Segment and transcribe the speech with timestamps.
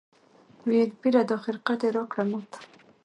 [0.67, 2.59] ویل پیره دا خرقه دي راکړه ماته